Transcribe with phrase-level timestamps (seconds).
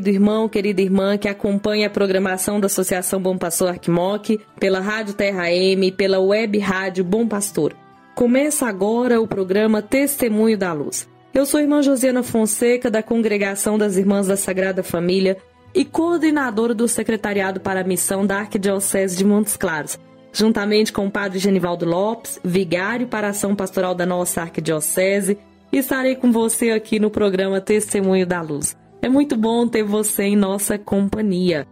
[0.00, 5.12] Querido irmão, querida irmã que acompanha a programação da Associação Bom Pastor Arquimoc, pela Rádio
[5.12, 7.74] Terra M, pela web rádio Bom Pastor.
[8.14, 11.06] Começa agora o programa Testemunho da Luz.
[11.34, 15.36] Eu sou a irmã Josiana Fonseca, da Congregação das Irmãs da Sagrada Família
[15.74, 19.98] e coordenadora do Secretariado para a Missão da Arquidiocese de Montes Claros,
[20.32, 25.36] juntamente com o Padre Genivaldo Lopes, vigário para a ação pastoral da nossa Arquidiocese,
[25.70, 28.80] estarei com você aqui no programa Testemunho da Luz.
[29.02, 31.66] É muito bom ter você em nossa companhia.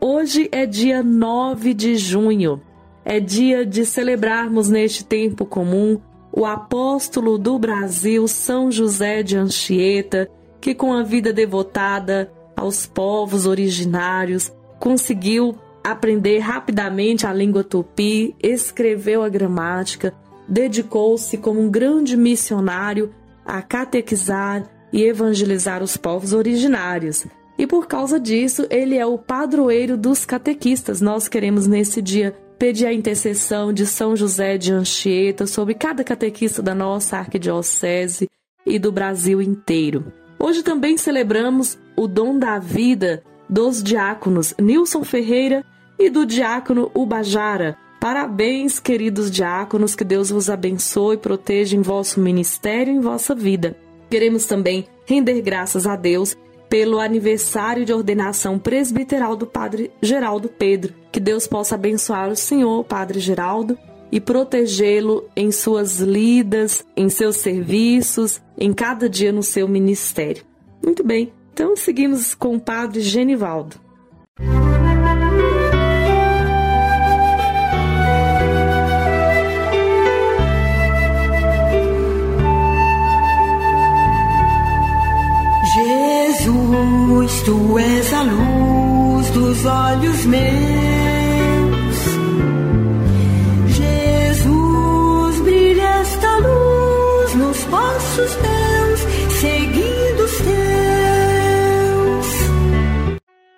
[0.00, 2.60] Hoje é dia 9 de junho.
[3.04, 6.00] É dia de celebrarmos neste tempo comum
[6.32, 13.44] o apóstolo do Brasil, São José de Anchieta, que com a vida devotada aos povos
[13.44, 20.14] originários conseguiu aprender rapidamente a língua tupi, escreveu a gramática,
[20.46, 23.12] dedicou-se como um grande missionário
[23.44, 27.26] a catequizar e evangelizar os povos originários.
[27.58, 31.00] E por causa disso, ele é o padroeiro dos catequistas.
[31.00, 36.62] Nós queremos nesse dia pedir a intercessão de São José de Anchieta sobre cada catequista
[36.62, 38.28] da nossa arquidiocese
[38.64, 40.12] e do Brasil inteiro.
[40.38, 45.64] Hoje também celebramos o dom da vida dos diáconos Nilson Ferreira
[45.98, 47.76] e do diácono Ubajara.
[48.00, 53.34] Parabéns, queridos diáconos, que Deus vos abençoe e proteja em vosso ministério e em vossa
[53.34, 53.76] vida.
[54.10, 56.36] Queremos também render graças a Deus
[56.68, 60.94] pelo aniversário de ordenação presbiteral do Padre Geraldo Pedro.
[61.10, 63.78] Que Deus possa abençoar o Senhor, Padre Geraldo,
[64.12, 70.44] e protegê-lo em suas lidas, em seus serviços, em cada dia no seu ministério.
[70.82, 73.76] Muito bem, então seguimos com o Padre Genivaldo.
[87.28, 91.96] Jesus, tu és a luz dos olhos meus.
[93.76, 99.00] Jesus, brilha esta luz nos passos teus,
[99.40, 102.26] seguindo os teus.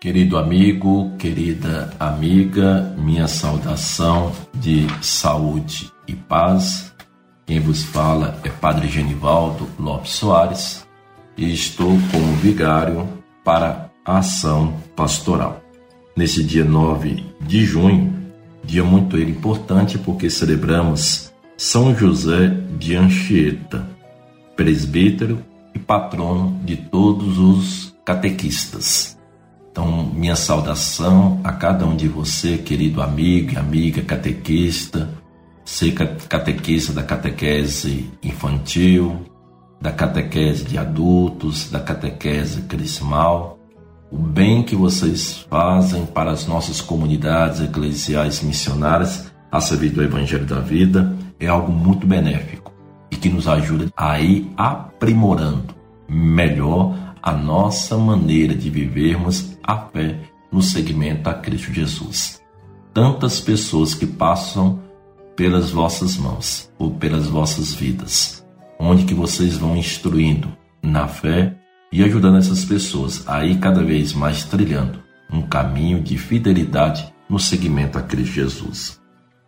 [0.00, 6.92] Querido amigo, querida amiga, minha saudação de saúde e paz.
[7.46, 10.86] Quem vos fala é Padre Genivaldo Lopes Soares
[11.36, 15.62] e estou como vigário para a ação pastoral.
[16.16, 18.14] Nesse dia 9 de junho,
[18.64, 23.86] dia muito importante porque celebramos São José de Anchieta,
[24.56, 25.44] presbítero
[25.74, 29.18] e patrono de todos os catequistas.
[29.70, 35.10] Então, minha saudação a cada um de você, querido amigo e amiga catequista,
[35.64, 39.20] ser catequista da catequese infantil,
[39.80, 43.58] da catequese de adultos, da catequese crismal,
[44.10, 50.46] o bem que vocês fazem para as nossas comunidades eclesiais missionárias a serviço do Evangelho
[50.46, 52.72] da Vida é algo muito benéfico
[53.10, 55.74] e que nos ajuda a ir aprimorando
[56.08, 60.20] melhor a nossa maneira de vivermos a fé
[60.52, 62.40] no segmento a Cristo Jesus.
[62.92, 64.78] Tantas pessoas que passam
[65.34, 68.43] pelas vossas mãos ou pelas vossas vidas
[68.78, 70.48] onde que vocês vão instruindo
[70.82, 71.54] na fé
[71.92, 74.98] e ajudando essas pessoas a ir cada vez mais trilhando
[75.32, 79.00] um caminho de fidelidade no seguimento a Cristo Jesus.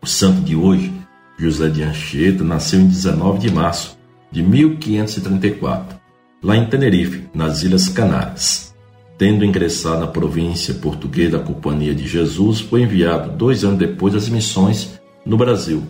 [0.00, 0.92] O santo de hoje,
[1.38, 3.98] José de Anchieta, nasceu em 19 de março
[4.30, 5.98] de 1534,
[6.42, 8.74] lá em Tenerife, nas Ilhas Canárias.
[9.16, 14.28] Tendo ingressado na província portuguesa da Companhia de Jesus, foi enviado dois anos depois às
[14.28, 15.82] missões no Brasil.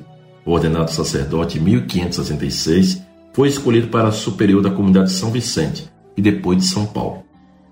[0.45, 3.03] Ordenado sacerdote em 1566,
[3.35, 7.25] foi escolhido para superior da comunidade de São Vicente e depois de São Paulo.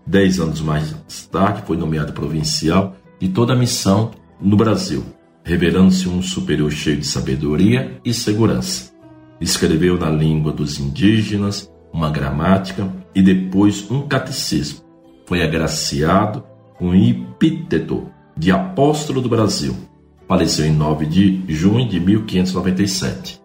[0.04, 0.92] Dez anos mais
[1.30, 4.10] tarde, foi nomeado provincial de toda a missão
[4.40, 5.04] no Brasil,
[5.44, 8.92] revelando-se um superior cheio de sabedoria e segurança.
[9.40, 14.80] Escreveu na língua dos indígenas uma gramática e depois um catecismo.
[15.26, 16.42] Foi agraciado
[16.76, 19.76] com o epíteto de apóstolo do Brasil.
[20.26, 23.41] Faleceu em 9 de junho de 1597.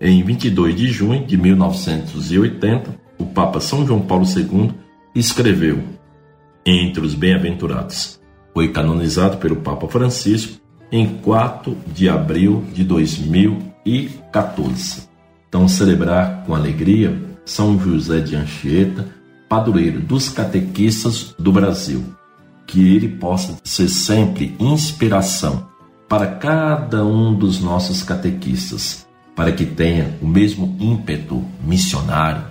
[0.00, 4.72] Em 22 de junho de 1980, o Papa São João Paulo II
[5.14, 5.84] escreveu
[6.66, 8.20] Entre os Bem-aventurados.
[8.52, 10.60] Foi canonizado pelo Papa Francisco
[10.90, 15.08] em 4 de abril de 2014.
[15.48, 19.06] Então, celebrar com alegria São José de Anchieta,
[19.48, 22.04] padroeiro dos catequistas do Brasil.
[22.66, 25.68] Que ele possa ser sempre inspiração
[26.08, 32.44] para cada um dos nossos catequistas, para que tenha o mesmo ímpeto missionário,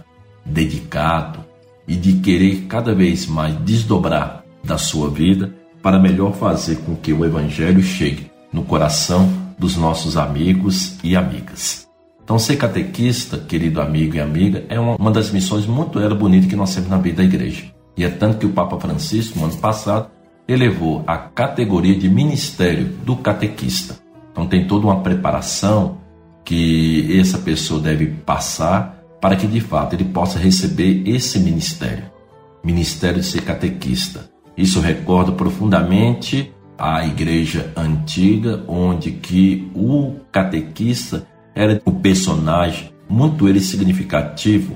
[0.45, 1.39] dedicado
[1.87, 7.11] e de querer cada vez mais desdobrar da sua vida para melhor fazer com que
[7.11, 11.87] o Evangelho chegue no coração dos nossos amigos e amigas.
[12.23, 16.55] Então, ser catequista, querido amigo e amiga, é uma, das missões muito era bonita que
[16.55, 17.65] nós temos na vida da igreja.
[17.97, 20.09] E é tanto que o Papa Francisco, no ano passado,
[20.47, 23.97] elevou a categoria de ministério do catequista.
[24.31, 25.97] Então, tem toda uma preparação
[26.43, 32.03] que essa pessoa deve passar para que de fato ele possa receber esse ministério,
[32.63, 34.29] ministério de ser catequista.
[34.57, 41.25] Isso recorda profundamente a igreja antiga, onde que o catequista
[41.55, 44.75] era o personagem muito ele significativo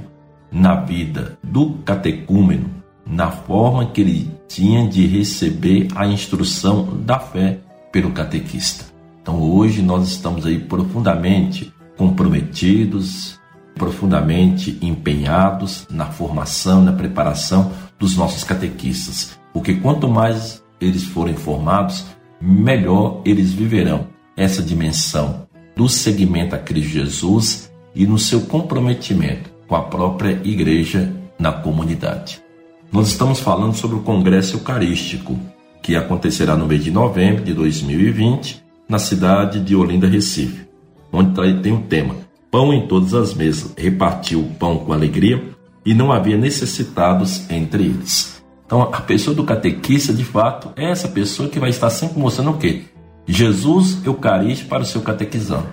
[0.52, 2.70] na vida do catecúmeno,
[3.06, 7.60] na forma que ele tinha de receber a instrução da fé
[7.92, 8.86] pelo catequista.
[9.28, 13.38] Então hoje nós estamos aí profundamente comprometidos,
[13.76, 22.06] profundamente empenhados na formação, na preparação dos nossos catequistas, porque quanto mais eles forem formados,
[22.40, 24.08] melhor eles viverão
[24.38, 25.46] essa dimensão
[25.76, 32.42] do seguimento a Cristo Jesus e no seu comprometimento com a própria igreja na comunidade.
[32.90, 35.38] Nós estamos falando sobre o Congresso Eucarístico,
[35.84, 40.68] que acontecerá no mês de novembro de 2020 na cidade de Olinda, Recife,
[41.12, 45.44] onde tem o um tema Pão em todas as mesas, repartiu o pão com alegria
[45.86, 48.42] e não havia necessitados entre eles.
[48.66, 52.52] Então, a pessoa do catequista, de fato, é essa pessoa que vai estar sempre mostrando
[52.52, 52.84] o quê?
[53.26, 55.68] Jesus Eucarístico para o seu catequizando.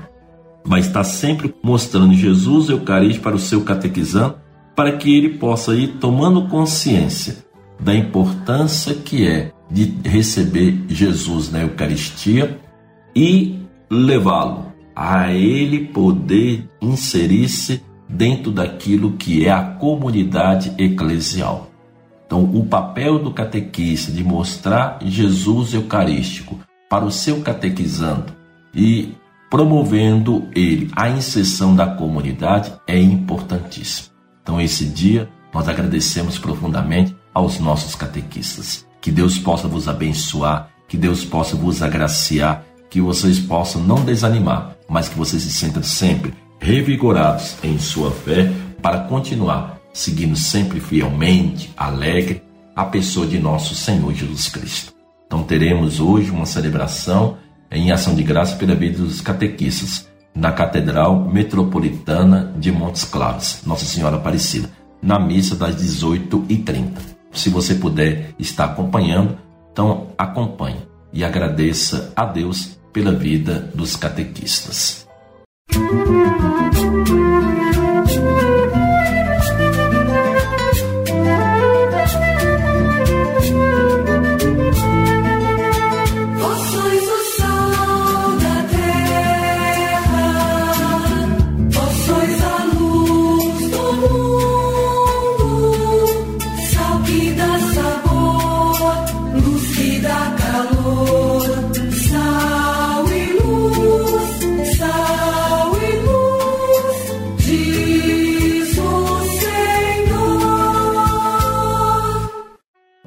[0.65, 4.37] Vai estar sempre mostrando Jesus Eucarístico para o seu catequizando,
[4.75, 7.45] para que ele possa ir tomando consciência
[7.79, 12.59] da importância que é de receber Jesus na Eucaristia
[13.15, 13.59] e
[13.91, 21.71] levá-lo a ele poder inserir-se dentro daquilo que é a comunidade eclesial.
[22.27, 26.59] Então, o papel do catequista de mostrar Jesus Eucarístico
[26.89, 28.33] para o seu catequizando
[28.75, 29.15] e
[29.51, 34.09] promovendo ele a inserção da comunidade é importantíssimo.
[34.43, 38.87] Então, esse dia, nós agradecemos profundamente aos nossos catequistas.
[39.01, 44.76] Que Deus possa vos abençoar, que Deus possa vos agraciar que vocês possam não desanimar,
[44.88, 51.72] mas que vocês se sintam sempre revigorados em sua fé para continuar seguindo sempre fielmente,
[51.77, 52.41] alegre,
[52.74, 54.93] a pessoa de nosso Senhor Jesus Cristo.
[55.27, 57.36] Então teremos hoje uma celebração
[57.69, 63.84] em ação de graça pela vida dos catequistas na Catedral Metropolitana de Montes Claros, Nossa
[63.84, 64.70] Senhora Aparecida,
[65.03, 66.93] na missa das 18h30.
[67.32, 69.36] Se você puder estar acompanhando,
[69.72, 70.79] então acompanhe
[71.13, 75.05] e agradeça a Deus pela vida dos catequistas.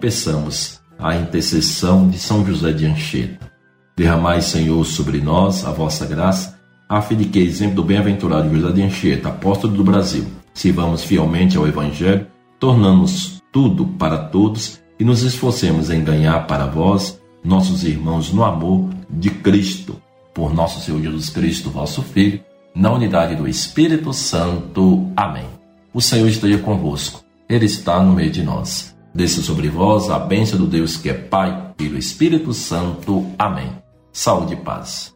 [0.08, 3.52] Peçamos a intercessão de São José de Anchieta.
[3.94, 8.72] Derramai, Senhor, sobre nós a vossa graça, a fim de que, exemplo do bem-aventurado José
[8.72, 12.26] de Anchieta, apóstolo do Brasil, sirvamos fielmente ao Evangelho,
[12.58, 18.90] tornamos tudo para todos e nos esforcemos em ganhar para vós, nossos irmãos, no amor
[19.10, 20.02] de Cristo,
[20.34, 22.40] por nosso Senhor Jesus Cristo, vosso Filho,
[22.74, 25.12] na unidade do Espírito Santo.
[25.18, 25.48] Amém.
[25.94, 28.96] O Senhor esteja convosco, Ele está no meio de nós.
[29.18, 33.26] Desça sobre vós a bênção do Deus que é Pai, Filho e Espírito Santo.
[33.40, 33.76] Amém.
[34.14, 35.12] Saúde e paz.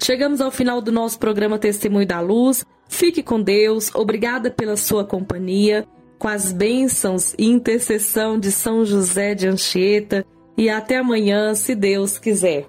[0.00, 2.64] Chegamos ao final do nosso programa Testemunho da Luz.
[2.88, 5.84] Fique com Deus, obrigada pela sua companhia,
[6.16, 10.24] com as bênçãos e intercessão de São José de Anchieta
[10.56, 12.68] e até amanhã, se Deus quiser.